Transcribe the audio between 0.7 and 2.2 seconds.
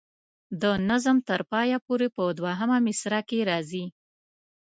نظم تر پایه پورې